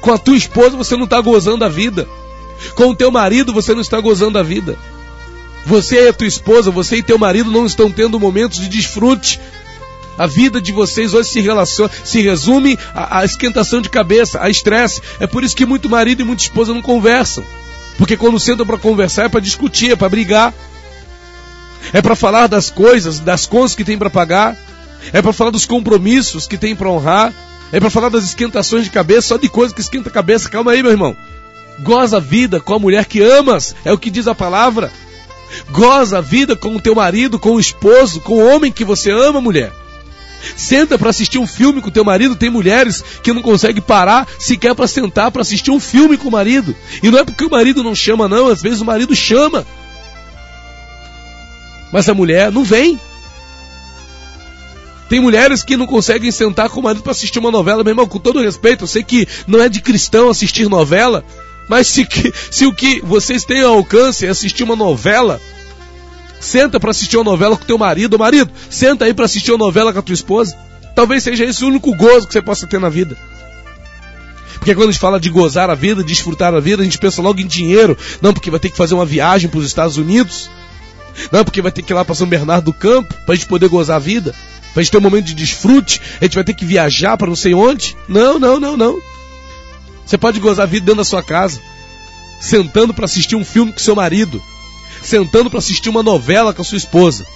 com 0.00 0.10
a 0.10 0.16
tua 0.16 0.38
esposa 0.38 0.74
você 0.74 0.96
não 0.96 1.04
está 1.04 1.20
gozando 1.20 1.66
a 1.66 1.68
vida. 1.68 2.08
Com 2.74 2.88
o 2.88 2.96
teu 2.96 3.10
marido 3.10 3.52
você 3.52 3.74
não 3.74 3.82
está 3.82 4.00
gozando 4.00 4.38
a 4.38 4.42
vida. 4.42 4.78
Você 5.66 6.06
e 6.06 6.08
a 6.08 6.14
tua 6.14 6.26
esposa, 6.26 6.70
você 6.70 6.96
e 6.96 7.02
teu 7.02 7.18
marido 7.18 7.50
não 7.50 7.66
estão 7.66 7.90
tendo 7.90 8.18
momentos 8.18 8.58
de 8.58 8.68
desfrute. 8.68 9.38
A 10.16 10.26
vida 10.26 10.62
de 10.62 10.72
vocês 10.72 11.12
hoje 11.12 11.28
se 11.28 11.40
relaciona, 11.42 11.90
se 12.02 12.22
resume 12.22 12.78
a, 12.94 13.18
a 13.18 13.24
esquentação 13.26 13.82
de 13.82 13.90
cabeça, 13.90 14.40
a 14.40 14.48
estresse. 14.48 15.02
É 15.20 15.26
por 15.26 15.44
isso 15.44 15.54
que 15.54 15.66
muito 15.66 15.90
marido 15.90 16.22
e 16.22 16.24
muita 16.24 16.42
esposa 16.42 16.72
não 16.72 16.80
conversam. 16.80 17.44
Porque 17.98 18.16
quando 18.16 18.40
sentam 18.40 18.66
para 18.66 18.78
conversar 18.78 19.24
é 19.24 19.28
para 19.28 19.40
discutir, 19.40 19.92
é 19.92 19.96
para 19.96 20.08
brigar. 20.08 20.52
É 21.92 22.00
para 22.00 22.16
falar 22.16 22.46
das 22.46 22.70
coisas, 22.70 23.20
das 23.20 23.46
contas 23.46 23.74
que 23.74 23.84
tem 23.84 23.98
para 23.98 24.10
pagar. 24.10 24.56
É 25.12 25.20
para 25.20 25.32
falar 25.32 25.50
dos 25.50 25.66
compromissos 25.66 26.46
que 26.46 26.56
tem 26.56 26.74
para 26.74 26.90
honrar. 26.90 27.32
É 27.72 27.80
para 27.80 27.90
falar 27.90 28.08
das 28.08 28.24
esquentações 28.24 28.84
de 28.84 28.90
cabeça, 28.90 29.28
só 29.28 29.36
de 29.36 29.48
coisa 29.48 29.74
que 29.74 29.80
esquenta 29.80 30.08
a 30.08 30.12
cabeça. 30.12 30.48
Calma 30.48 30.72
aí, 30.72 30.82
meu 30.82 30.92
irmão. 30.92 31.16
Goza 31.80 32.18
a 32.18 32.20
vida 32.20 32.60
com 32.60 32.74
a 32.74 32.78
mulher 32.78 33.04
que 33.04 33.20
amas, 33.20 33.74
é 33.84 33.92
o 33.92 33.98
que 33.98 34.10
diz 34.10 34.28
a 34.28 34.34
palavra. 34.34 34.92
Goza 35.70 36.18
a 36.18 36.20
vida 36.20 36.56
com 36.56 36.74
o 36.74 36.80
teu 36.80 36.94
marido, 36.94 37.38
com 37.38 37.50
o 37.50 37.60
esposo, 37.60 38.20
com 38.20 38.34
o 38.34 38.46
homem 38.54 38.72
que 38.72 38.84
você 38.84 39.10
ama, 39.10 39.40
mulher. 39.40 39.72
Senta 40.56 40.98
para 40.98 41.10
assistir 41.10 41.38
um 41.38 41.46
filme 41.46 41.80
com 41.80 41.90
teu 41.90 42.04
marido. 42.04 42.36
Tem 42.36 42.50
mulheres 42.50 43.02
que 43.22 43.32
não 43.32 43.42
conseguem 43.42 43.82
parar 43.82 44.26
sequer 44.38 44.74
para 44.74 44.86
sentar 44.86 45.30
para 45.30 45.42
assistir 45.42 45.70
um 45.70 45.80
filme 45.80 46.16
com 46.16 46.28
o 46.28 46.32
marido. 46.32 46.74
E 47.02 47.10
não 47.10 47.18
é 47.18 47.24
porque 47.24 47.44
o 47.44 47.50
marido 47.50 47.82
não 47.82 47.94
chama, 47.94 48.28
não. 48.28 48.48
Às 48.48 48.62
vezes 48.62 48.80
o 48.80 48.84
marido 48.84 49.14
chama. 49.14 49.66
Mas 51.92 52.08
a 52.08 52.14
mulher 52.14 52.50
não 52.50 52.64
vem. 52.64 52.98
Tem 55.08 55.20
mulheres 55.20 55.62
que 55.62 55.76
não 55.76 55.86
conseguem 55.86 56.30
sentar 56.30 56.68
com 56.68 56.80
o 56.80 56.82
marido 56.82 57.02
para 57.02 57.12
assistir 57.12 57.38
uma 57.38 57.50
novela. 57.50 57.84
Meu 57.84 57.92
irmão, 57.92 58.06
com 58.06 58.18
todo 58.18 58.42
respeito, 58.42 58.84
eu 58.84 58.88
sei 58.88 59.04
que 59.04 59.28
não 59.46 59.60
é 59.60 59.68
de 59.68 59.80
cristão 59.80 60.28
assistir 60.28 60.68
novela. 60.68 61.24
Mas 61.68 61.86
se, 61.86 62.06
se 62.50 62.66
o 62.66 62.74
que 62.74 63.00
vocês 63.00 63.44
têm 63.44 63.62
ao 63.62 63.74
alcance 63.74 64.26
é 64.26 64.28
assistir 64.28 64.64
uma 64.64 64.76
novela, 64.76 65.40
senta 66.44 66.78
para 66.78 66.90
assistir 66.90 67.16
uma 67.16 67.24
novela 67.24 67.56
com 67.56 67.64
teu 67.64 67.78
marido, 67.78 68.18
marido, 68.18 68.50
senta 68.70 69.04
aí 69.04 69.14
para 69.14 69.24
assistir 69.24 69.50
uma 69.50 69.58
novela 69.58 69.92
com 69.92 69.98
a 69.98 70.02
tua 70.02 70.14
esposa. 70.14 70.56
Talvez 70.94 71.22
seja 71.22 71.44
esse 71.44 71.64
o 71.64 71.68
único 71.68 71.94
gozo 71.96 72.26
que 72.26 72.32
você 72.32 72.42
possa 72.42 72.66
ter 72.66 72.78
na 72.78 72.88
vida. 72.88 73.16
Porque 74.54 74.74
quando 74.74 74.88
a 74.88 74.92
gente 74.92 75.00
fala 75.00 75.20
de 75.20 75.28
gozar 75.28 75.68
a 75.68 75.74
vida, 75.74 76.02
desfrutar 76.02 76.54
a 76.54 76.60
vida, 76.60 76.80
a 76.80 76.84
gente 76.84 76.98
pensa 76.98 77.20
logo 77.20 77.40
em 77.40 77.46
dinheiro. 77.46 77.98
Não, 78.22 78.32
porque 78.32 78.50
vai 78.50 78.60
ter 78.60 78.70
que 78.70 78.76
fazer 78.76 78.94
uma 78.94 79.04
viagem 79.04 79.50
para 79.50 79.58
os 79.58 79.66
Estados 79.66 79.96
Unidos. 79.96 80.48
Não, 81.30 81.44
porque 81.44 81.60
vai 81.60 81.72
ter 81.72 81.82
que 81.82 81.92
ir 81.92 81.94
lá 81.94 82.04
para 82.04 82.14
São 82.14 82.26
Bernardo 82.26 82.66
do 82.66 82.72
Campo 82.72 83.12
para 83.26 83.34
a 83.34 83.36
gente 83.36 83.46
poder 83.46 83.68
gozar 83.68 83.96
a 83.96 83.98
vida. 83.98 84.34
Para 84.72 84.80
a 84.80 84.82
gente 84.82 84.90
ter 84.90 84.98
um 84.98 85.02
momento 85.02 85.26
de 85.26 85.34
desfrute. 85.34 86.00
A 86.20 86.24
gente 86.24 86.34
vai 86.34 86.44
ter 86.44 86.54
que 86.54 86.64
viajar 86.64 87.16
para 87.16 87.28
não 87.28 87.36
sei 87.36 87.52
onde. 87.52 87.96
Não, 88.08 88.38
não, 88.38 88.58
não, 88.58 88.76
não. 88.76 88.98
Você 90.06 90.16
pode 90.16 90.40
gozar 90.40 90.64
a 90.64 90.66
vida 90.66 90.86
dentro 90.86 90.98
da 90.98 91.04
sua 91.04 91.22
casa. 91.22 91.60
Sentando 92.40 92.94
para 92.94 93.04
assistir 93.04 93.36
um 93.36 93.44
filme 93.44 93.72
com 93.72 93.78
seu 93.78 93.94
marido. 93.94 94.42
Sentando 95.04 95.50
para 95.50 95.58
assistir 95.58 95.90
uma 95.90 96.02
novela 96.02 96.52
com 96.54 96.62
a 96.62 96.64
sua 96.64 96.78
esposa. 96.78 97.26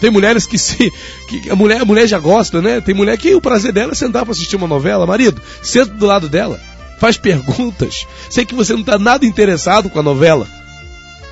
Tem 0.00 0.10
mulheres 0.10 0.46
que 0.46 0.58
se. 0.58 0.92
Que 1.28 1.50
a, 1.50 1.56
mulher, 1.56 1.80
a 1.80 1.84
mulher 1.84 2.06
já 2.06 2.18
gosta, 2.18 2.60
né? 2.60 2.80
Tem 2.80 2.94
mulher 2.94 3.16
que 3.16 3.34
o 3.34 3.40
prazer 3.40 3.72
dela 3.72 3.92
é 3.92 3.94
sentar 3.94 4.24
para 4.24 4.32
assistir 4.32 4.56
uma 4.56 4.66
novela. 4.66 5.06
Marido, 5.06 5.40
senta 5.62 5.92
do 5.92 6.06
lado 6.06 6.28
dela, 6.28 6.60
faz 6.98 7.16
perguntas. 7.16 8.06
Sei 8.30 8.44
que 8.44 8.54
você 8.54 8.72
não 8.72 8.80
está 8.80 8.98
nada 8.98 9.24
interessado 9.24 9.88
com 9.88 10.00
a 10.00 10.02
novela. 10.02 10.48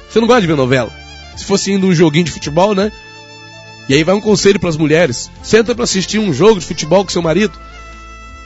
Você 0.08 0.20
não 0.20 0.26
gosta 0.26 0.42
de 0.42 0.46
ver 0.46 0.56
novela. 0.56 0.92
Se 1.36 1.44
fosse 1.44 1.72
indo 1.72 1.86
um 1.86 1.94
joguinho 1.94 2.24
de 2.24 2.30
futebol, 2.30 2.74
né? 2.74 2.92
E 3.88 3.94
aí 3.94 4.04
vai 4.04 4.14
um 4.14 4.20
conselho 4.20 4.60
para 4.60 4.68
as 4.68 4.76
mulheres: 4.76 5.30
senta 5.42 5.74
para 5.74 5.84
assistir 5.84 6.18
um 6.18 6.32
jogo 6.32 6.60
de 6.60 6.66
futebol 6.66 7.04
com 7.04 7.10
seu 7.10 7.22
marido. 7.22 7.58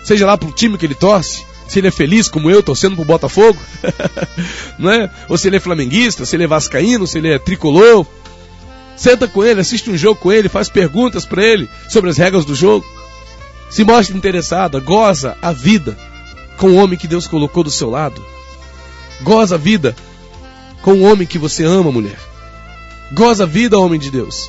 Seja 0.04 0.24
lá 0.24 0.38
pro 0.38 0.52
time 0.52 0.78
que 0.78 0.86
ele 0.86 0.94
torce, 0.94 1.44
se 1.66 1.80
ele 1.80 1.88
é 1.88 1.90
feliz 1.90 2.28
como 2.28 2.50
eu, 2.50 2.62
torcendo 2.62 2.96
pro 2.96 3.04
Botafogo, 3.04 3.58
não 4.78 4.90
é? 4.90 5.10
Ou 5.28 5.36
se 5.36 5.48
ele 5.48 5.56
é 5.56 5.60
flamenguista, 5.60 6.24
se 6.24 6.36
ele 6.36 6.44
é 6.44 6.46
vascaíno, 6.46 7.06
se 7.06 7.18
ele 7.18 7.32
é 7.32 7.38
tricolor, 7.38 8.06
Senta 8.96 9.28
com 9.28 9.44
ele, 9.44 9.60
assiste 9.60 9.90
um 9.90 9.96
jogo 9.96 10.18
com 10.18 10.32
ele, 10.32 10.48
faz 10.48 10.70
perguntas 10.70 11.26
para 11.26 11.44
ele 11.44 11.68
sobre 11.88 12.08
as 12.08 12.16
regras 12.16 12.46
do 12.46 12.54
jogo. 12.54 12.86
Se 13.68 13.84
mostra 13.84 14.16
interessada, 14.16 14.80
goza 14.80 15.36
a 15.42 15.52
vida 15.52 15.96
com 16.56 16.68
o 16.68 16.76
homem 16.76 16.98
que 16.98 17.06
Deus 17.06 17.26
colocou 17.26 17.62
do 17.62 17.70
seu 17.70 17.90
lado. 17.90 18.24
Goza 19.20 19.56
a 19.56 19.58
vida 19.58 19.94
com 20.80 20.94
o 20.94 21.02
homem 21.02 21.26
que 21.26 21.38
você 21.38 21.62
ama, 21.62 21.92
mulher. 21.92 22.18
Goza 23.12 23.44
a 23.44 23.46
vida, 23.46 23.78
homem 23.78 24.00
de 24.00 24.10
Deus. 24.10 24.48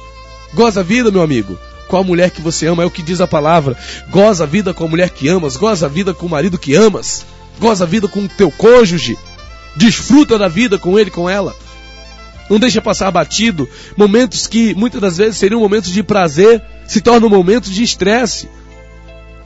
Goza 0.53 0.79
a 0.79 0.83
vida, 0.83 1.11
meu 1.11 1.21
amigo, 1.21 1.59
com 1.87 1.97
a 1.97 2.03
mulher 2.03 2.31
que 2.31 2.41
você 2.41 2.67
ama, 2.67 2.83
é 2.83 2.85
o 2.85 2.91
que 2.91 3.01
diz 3.01 3.21
a 3.21 3.27
palavra. 3.27 3.77
Goza 4.09 4.43
a 4.43 4.47
vida 4.47 4.73
com 4.73 4.85
a 4.85 4.87
mulher 4.87 5.09
que 5.09 5.27
amas, 5.27 5.55
goza 5.55 5.85
a 5.85 5.89
vida 5.89 6.13
com 6.13 6.25
o 6.25 6.29
marido 6.29 6.57
que 6.57 6.75
amas, 6.75 7.25
goza 7.59 7.83
a 7.83 7.87
vida 7.87 8.07
com 8.07 8.21
o 8.21 8.29
teu 8.29 8.51
cônjuge. 8.51 9.17
Desfruta 9.75 10.37
da 10.37 10.47
vida 10.47 10.77
com 10.77 10.97
ele, 10.97 11.11
com 11.11 11.29
ela. 11.29 11.55
Não 12.49 12.59
deixa 12.59 12.81
passar 12.81 13.11
batido. 13.11 13.67
Momentos 13.95 14.47
que 14.47 14.73
muitas 14.73 15.01
das 15.01 15.17
vezes 15.17 15.37
seriam 15.37 15.59
momentos 15.59 15.91
de 15.91 16.01
prazer 16.01 16.61
se 16.87 17.01
tornam 17.01 17.29
momentos 17.29 17.73
de 17.73 17.83
estresse. 17.83 18.49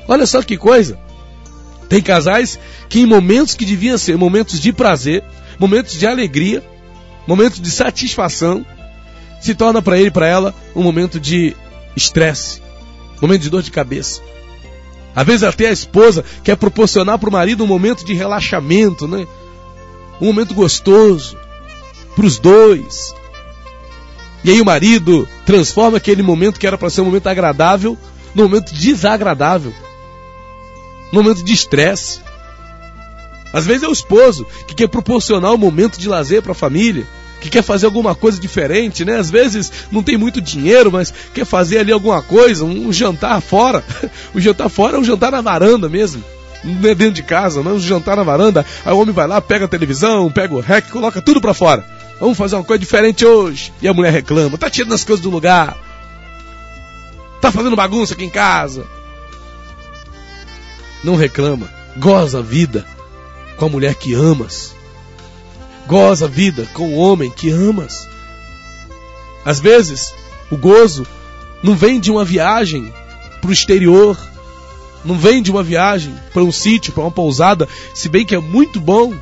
Olha 0.08 0.26
só 0.26 0.42
que 0.42 0.58
coisa. 0.58 0.98
Tem 1.90 2.02
casais 2.02 2.58
que 2.88 3.02
em 3.02 3.06
momentos 3.06 3.56
que 3.56 3.66
deviam 3.66 3.98
ser 3.98 4.18
momentos 4.18 4.60
de 4.60 4.72
prazer, 4.72 5.24
momentos 5.60 6.00
de 6.00 6.08
alegria, 6.08 6.64
momentos 7.28 7.60
de 7.60 7.70
satisfação, 7.70 8.66
se 9.42 9.56
torna 9.56 9.82
para 9.82 9.98
ele 9.98 10.08
e 10.08 10.12
para 10.12 10.28
ela 10.28 10.56
um 10.76 10.84
momento 10.84 11.20
de 11.20 11.56
estresse, 11.96 12.62
momento 13.22 13.42
de 13.42 13.50
dor 13.50 13.62
de 13.62 13.72
cabeça. 13.72 14.22
Às 15.16 15.26
vezes 15.26 15.44
até 15.44 15.68
a 15.68 15.72
esposa 15.72 16.24
quer 16.44 16.56
proporcionar 16.56 17.20
para 17.20 17.30
o 17.30 17.32
marido 17.32 17.64
um 17.64 17.68
momento 17.68 18.06
de 18.06 18.14
relaxamento, 18.14 19.08
né? 19.08 19.28
Um 20.20 20.28
momento 20.28 20.54
gostoso, 20.54 21.38
para 22.16 22.26
os 22.26 22.40
dois. 22.40 23.14
E 24.44 24.52
aí 24.52 24.62
o 24.62 24.66
marido 24.66 25.28
transforma 25.46 25.98
aquele 25.98 26.24
momento 26.24 26.60
que 26.60 26.66
era 26.68 26.78
para 26.78 26.90
ser 26.90 27.02
um 27.02 27.06
momento 27.06 27.28
agradável 27.28 27.98
num 28.34 28.44
momento 28.44 28.74
desagradável, 28.74 29.74
num 31.12 31.22
momento 31.22 31.44
de 31.44 31.54
estresse. 31.54 32.22
Às 33.54 33.66
vezes 33.66 33.84
é 33.84 33.88
o 33.88 33.94
esposo 33.94 34.48
que 34.66 34.74
quer 34.74 34.88
proporcionar 34.88 35.52
um 35.52 35.58
momento 35.58 36.00
de 36.00 36.08
lazer 36.08 36.42
para 36.42 36.54
a 36.54 36.56
família, 36.56 37.06
que 37.42 37.50
quer 37.50 37.64
fazer 37.64 37.88
alguma 37.88 38.16
coisa 38.16 38.40
diferente, 38.40 39.04
né? 39.04 39.18
Às 39.18 39.30
vezes 39.30 39.72
não 39.92 40.02
tem 40.02 40.16
muito 40.16 40.40
dinheiro, 40.40 40.92
mas 40.92 41.14
quer 41.34 41.44
fazer 41.44 41.80
ali 41.80 41.92
alguma 41.92 42.22
coisa, 42.22 42.64
um 42.64 42.94
jantar 42.94 43.42
fora. 43.42 43.84
O 44.34 44.40
jantar 44.40 44.70
fora 44.70 44.96
é 44.96 45.00
um 45.00 45.04
jantar 45.04 45.32
na 45.32 45.42
varanda 45.42 45.90
mesmo 45.90 46.24
não 46.64 46.90
é 46.90 46.94
dentro 46.94 47.16
de 47.16 47.24
casa, 47.24 47.64
não 47.64 47.72
é 47.72 47.74
um 47.76 47.80
jantar 47.80 48.16
na 48.16 48.24
varanda. 48.24 48.66
Aí 48.86 48.94
o 48.94 49.00
homem 49.00 49.14
vai 49.14 49.28
lá, 49.28 49.42
pega 49.42 49.66
a 49.66 49.68
televisão, 49.68 50.32
pega 50.32 50.54
o 50.54 50.60
rec, 50.60 50.90
coloca 50.90 51.22
tudo 51.22 51.42
para 51.42 51.54
fora. 51.54 51.84
Vamos 52.20 52.38
fazer 52.38 52.56
uma 52.56 52.64
coisa 52.64 52.80
diferente 52.80 53.26
hoje. 53.26 53.74
E 53.82 53.88
a 53.88 53.94
mulher 53.94 54.14
reclama, 54.14 54.58
tá 54.58 54.70
tirando 54.70 54.94
as 54.94 55.04
coisas 55.04 55.24
do 55.24 55.30
lugar. 55.32 55.76
Tá 57.42 57.52
fazendo 57.52 57.76
bagunça 57.76 58.14
aqui 58.14 58.24
em 58.24 58.30
casa. 58.30 58.86
Não 61.04 61.16
reclama. 61.16 61.68
Goza 61.98 62.40
a 62.40 62.44
vida 62.44 62.86
com 63.58 63.66
a 63.66 63.70
mulher 63.70 63.96
que 63.96 64.14
amas. 64.14 64.76
Goza 65.92 66.24
a 66.24 66.30
vida 66.30 66.66
com 66.74 66.94
o 66.94 66.96
homem 66.96 67.30
que 67.30 67.50
amas. 67.50 68.08
Às 69.44 69.60
vezes, 69.60 70.14
o 70.50 70.56
gozo 70.56 71.06
não 71.62 71.76
vem 71.76 72.00
de 72.00 72.10
uma 72.10 72.24
viagem 72.24 72.94
para 73.42 73.50
o 73.50 73.52
exterior, 73.52 74.18
não 75.04 75.18
vem 75.18 75.44
de 75.44 75.52
uma 75.52 75.62
viagem 75.62 76.16
para 76.32 76.44
um 76.44 76.52
sítio, 76.52 76.94
para 76.94 77.04
uma 77.04 77.12
pousada, 77.12 77.68
se 77.94 78.08
bem 78.08 78.26
que 78.26 78.34
é 78.34 78.40
muito 78.40 78.80
bom 78.80 79.14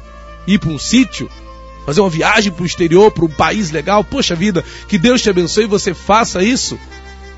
ir 0.45 0.59
para 0.59 0.69
um 0.69 0.77
sítio, 0.77 1.27
fazer 1.87 2.01
uma 2.01 2.09
viagem 2.11 2.51
para 2.51 2.61
o 2.61 2.67
exterior, 2.67 3.09
para 3.09 3.25
um 3.25 3.29
país 3.29 3.71
legal. 3.71 4.03
Poxa 4.03 4.35
vida, 4.35 4.63
que 4.87 4.99
Deus 4.99 5.23
te 5.23 5.29
abençoe 5.31 5.63
e 5.63 5.67
você 5.67 5.95
faça 5.95 6.43
isso. 6.43 6.77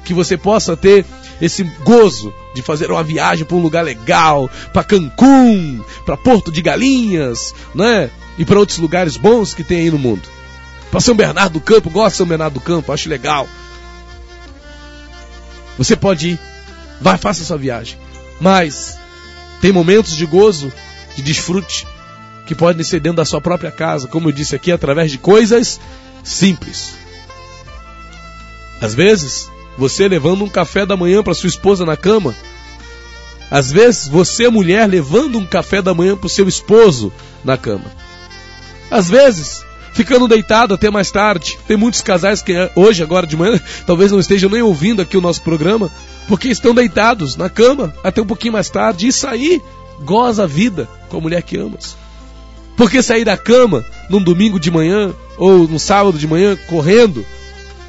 Que 0.04 0.14
você 0.14 0.36
possa 0.36 0.76
ter 0.76 1.06
esse 1.40 1.64
gozo 1.86 2.34
de 2.54 2.62
fazer 2.62 2.92
uma 2.92 3.02
viagem 3.02 3.46
para 3.46 3.56
um 3.56 3.62
lugar 3.62 3.86
legal, 3.86 4.50
para 4.74 4.84
Cancún, 4.84 5.82
para 6.06 6.18
Porto 6.18 6.52
de 6.52 6.62
Galinhas, 6.62 7.56
né? 7.74 8.12
E 8.38 8.46
para 8.46 8.60
outros 8.60 8.78
lugares 8.78 9.18
bons 9.18 9.54
que 9.54 9.64
tem 9.64 9.82
aí 9.82 9.92
no 9.92 10.00
mundo. 10.00 10.28
Para 10.90 11.00
São 11.00 11.16
Bernardo 11.16 11.54
do 11.54 11.62
Campo, 11.62 11.90
gosto 11.90 12.12
de 12.14 12.18
São 12.18 12.28
Bernardo 12.28 12.56
do 12.56 12.60
Campo, 12.60 12.92
acho 12.92 13.10
legal. 13.10 13.48
Você 15.78 15.96
pode 15.96 16.32
ir, 16.32 16.40
vai, 17.00 17.18
faça 17.18 17.44
sua 17.44 17.58
viagem. 17.58 17.98
Mas 18.40 18.98
tem 19.62 19.72
momentos 19.72 20.16
de 20.16 20.26
gozo, 20.26 20.72
de 21.16 21.22
desfrute, 21.22 21.88
que 22.46 22.56
podem 22.56 22.84
ser 22.84 23.00
dentro 23.00 23.18
da 23.18 23.26
sua 23.26 23.40
própria 23.40 23.72
casa, 23.72 24.08
como 24.08 24.28
eu 24.28 24.32
disse 24.34 24.56
aqui, 24.56 24.72
através 24.72 25.12
de 25.12 25.18
coisas 25.18 25.80
simples. 26.24 26.96
Às 28.82 28.96
vezes, 28.96 29.50
você 29.78 30.08
levando 30.08 30.44
um 30.44 30.50
café 30.50 30.86
da 30.86 30.98
manhã 30.98 31.24
para 31.24 31.34
sua 31.34 31.48
esposa 31.48 31.86
na 31.86 31.96
cama. 31.96 32.36
Às 33.50 33.72
vezes, 33.72 34.08
você, 34.08 34.50
mulher, 34.50 34.88
levando 34.90 35.38
um 35.38 35.46
café 35.46 35.82
da 35.82 35.94
manhã 35.94 36.18
para 36.18 36.28
o 36.28 36.30
seu 36.30 36.48
esposo 36.48 37.14
na 37.44 37.58
cama. 37.58 37.86
Às 38.92 39.10
vezes, 39.10 39.64
ficando 39.94 40.28
deitado 40.28 40.74
até 40.74 40.90
mais 40.90 41.10
tarde. 41.10 41.58
Tem 41.68 41.78
muitos 41.78 42.02
casais 42.02 42.42
que 42.42 42.54
hoje, 42.76 43.02
agora 43.02 43.26
de 43.26 43.38
manhã, 43.38 43.60
talvez 43.88 44.12
não 44.12 44.20
estejam 44.20 44.50
nem 44.50 44.62
ouvindo 44.62 45.02
aqui 45.02 45.18
o 45.18 45.22
nosso 45.22 45.42
programa, 45.42 45.90
porque 46.28 46.50
estão 46.50 46.76
deitados 46.76 47.36
na 47.36 47.50
cama 47.50 47.94
até 48.04 48.22
um 48.22 48.26
pouquinho 48.26 48.54
mais 48.54 48.70
tarde. 48.70 49.08
E 49.08 49.14
sair, 49.14 49.62
goza 50.04 50.44
a 50.44 50.48
vida 50.48 50.90
com 51.10 51.18
a 51.18 51.22
mulher 51.22 51.42
que 51.42 51.58
amas. 51.58 51.96
Porque 52.76 53.02
sair 53.02 53.24
da 53.24 53.38
cama 53.38 53.86
num 54.10 54.22
domingo 54.22 54.60
de 54.60 54.72
manhã, 54.72 55.14
ou 55.38 55.68
no 55.68 55.80
sábado 55.80 56.18
de 56.18 56.28
manhã, 56.28 56.58
correndo, 56.68 57.26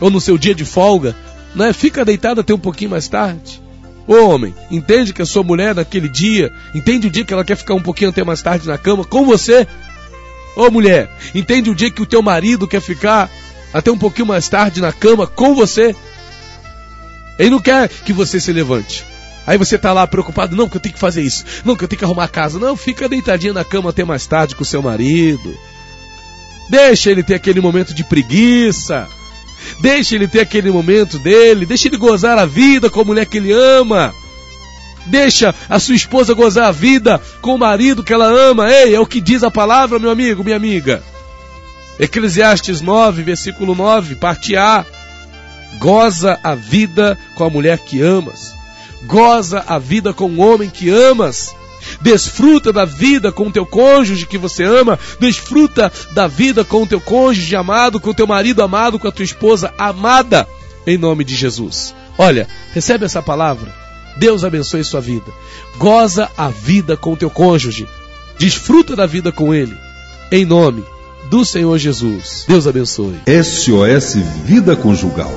ou 0.01 0.11
no 0.11 0.21
seu 0.21 0.37
dia 0.37 0.55
de 0.55 0.65
folga, 0.65 1.17
não 1.55 1.67
é? 1.67 1.73
Fica 1.73 2.05
deitado 2.05 2.41
até 2.41 2.53
um 2.53 2.59
pouquinho 2.59 2.91
mais 2.91 3.09
tarde. 3.09 3.63
Ô 4.07 4.29
homem, 4.29 4.53
entende 4.71 5.13
que 5.13 5.23
a 5.23 5.27
sua 5.27 5.45
mulher 5.45 5.75
naquele 5.75 6.09
dia, 6.09 6.53
entende 6.75 7.07
o 7.07 7.11
dia 7.11 7.25
que 7.25 7.33
ela 7.33 7.45
quer 7.45 7.57
ficar 7.57 7.75
um 7.75 7.81
pouquinho 7.81 8.11
até 8.11 8.25
mais 8.25 8.43
tarde 8.43 8.67
na 8.67 8.77
cama 8.77 9.05
com 9.05 9.25
você, 9.25 9.67
Ô 10.55 10.71
mulher, 10.71 11.11
entende 11.35 11.71
o 11.71 11.75
dia 11.75 11.91
que 11.91 12.03
o 12.03 12.07
teu 12.07 12.23
marido 12.23 12.69
quer 12.69 12.81
ficar 12.81 13.31
até 13.73 13.91
um 13.91 13.99
pouquinho 13.99 14.27
mais 14.27 14.49
tarde 14.49 14.81
na 14.81 14.93
cama 14.93 15.27
com 15.27 15.55
você? 15.55 15.95
Ele 17.39 17.51
não 17.51 17.61
quer 17.61 17.89
que 17.89 18.13
você 18.13 18.39
se 18.39 18.53
levante. 18.53 19.05
Aí 19.47 19.59
você 19.59 19.77
tá 19.77 19.93
lá 19.93 20.07
preocupado, 20.07 20.55
não, 20.55 20.69
que 20.69 20.77
eu 20.77 20.81
tenho 20.81 20.95
que 20.95 21.01
fazer 21.01 21.23
isso, 21.23 21.45
não, 21.65 21.75
que 21.75 21.83
eu 21.83 21.89
tenho 21.89 21.99
que 21.99 22.05
arrumar 22.05 22.25
a 22.25 22.29
casa. 22.29 22.59
Não, 22.59 22.77
fica 22.77 23.09
deitadinha 23.09 23.53
na 23.53 23.65
cama 23.65 23.91
até 23.91 24.05
mais 24.05 24.27
tarde 24.27 24.55
com 24.55 24.63
o 24.63 24.67
seu 24.67 24.83
marido. 24.83 25.57
Deixa 26.71 27.11
ele 27.11 27.23
ter 27.23 27.35
aquele 27.35 27.61
momento 27.61 27.93
de 27.93 28.05
preguiça. 28.05 29.09
Deixa 29.81 30.15
ele 30.15 30.29
ter 30.29 30.41
aquele 30.41 30.71
momento 30.71 31.19
dele. 31.19 31.67
Deixa 31.67 31.89
ele 31.89 31.97
gozar 31.97 32.39
a 32.39 32.47
vida 32.47 32.89
com 32.89 33.01
a 33.01 33.05
mulher 33.05 33.27
que 33.27 33.39
ele 33.39 33.53
ama. 33.53 34.15
Deixa 35.07 35.55
a 35.69 35.79
sua 35.79 35.95
esposa 35.95 36.35
gozar 36.35 36.69
a 36.69 36.73
vida 36.73 37.21
com 37.41 37.55
o 37.55 37.59
marido 37.59 38.03
que 38.03 38.13
ela 38.13 38.27
ama. 38.27 38.71
Ei, 38.71 38.95
é 38.95 39.01
o 39.01 39.07
que 39.07 39.21
diz 39.21 39.43
a 39.43 39.51
palavra, 39.51 39.99
meu 39.99 40.11
amigo, 40.11 40.45
minha 40.45 40.57
amiga. 40.57 41.03
Eclesiastes 41.99 42.81
9, 42.81 43.23
versículo 43.23 43.75
9, 43.75 44.17
parte 44.17 44.57
A. 44.57 44.85
Goza 45.79 46.39
a 46.43 46.55
vida 46.55 47.19
com 47.35 47.45
a 47.45 47.51
mulher 47.51 47.79
que 47.79 48.01
amas. 48.01 48.55
Goza 49.05 49.65
a 49.67 49.79
vida 49.79 50.13
com 50.13 50.27
o 50.31 50.39
homem 50.39 50.71
que 50.71 50.91
amas. 50.91 51.55
Desfruta 52.01 52.73
da 52.73 52.85
vida 52.85 53.33
com 53.33 53.49
o 53.49 53.53
teu 53.53 53.67
cônjuge 53.67 54.27
que 54.27 54.39
você 54.39 54.63
ama, 54.63 54.99
desfruta 55.19 55.93
da 56.13 56.29
vida 56.29 56.65
com 56.65 56.83
o 56.83 56.87
teu 56.87 57.01
cônjuge 57.01 57.57
amado, 57.57 57.99
com 57.99 58.11
o 58.11 58.15
teu 58.15 58.27
marido 58.27 58.63
amado, 58.63 58.99
com 59.01 59.09
a 59.09 59.13
tua 59.13 59.25
esposa 59.25 59.75
amada, 59.77 60.47
em 60.87 60.97
nome 60.97 61.25
de 61.25 61.35
Jesus. 61.35 61.93
Olha, 62.17 62.47
recebe 62.73 63.05
essa 63.05 63.21
palavra. 63.21 63.82
Deus 64.17 64.45
abençoe 64.45 64.85
sua 64.85 65.01
vida. 65.01 65.31
Goza 65.77 66.31
a 66.37 66.49
vida 66.49 66.97
com 66.97 67.17
teu 67.17 67.31
cônjuge. 67.31 67.89
Desfruta 68.39 68.97
da 68.97 69.07
vida 69.07 69.31
com 69.31 69.55
ele. 69.55 69.77
Em 70.31 70.45
nome 70.45 70.85
do 71.31 71.45
Senhor 71.45 71.79
Jesus. 71.79 72.45
Deus 72.47 72.67
abençoe. 72.67 73.21
SOS 73.27 74.17
Vida 74.45 74.77
Conjugal. 74.77 75.33